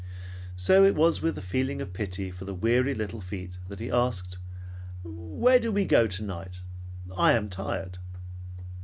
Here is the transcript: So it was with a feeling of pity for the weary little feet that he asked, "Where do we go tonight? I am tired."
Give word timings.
So 0.55 0.83
it 0.83 0.95
was 0.95 1.21
with 1.21 1.37
a 1.37 1.43
feeling 1.43 1.79
of 1.79 1.93
pity 1.93 2.31
for 2.31 2.43
the 2.45 2.55
weary 2.55 2.95
little 2.95 3.21
feet 3.21 3.59
that 3.67 3.79
he 3.79 3.91
asked, 3.91 4.39
"Where 5.03 5.59
do 5.59 5.71
we 5.71 5.85
go 5.85 6.07
tonight? 6.07 6.61
I 7.15 7.33
am 7.33 7.49
tired." 7.51 7.99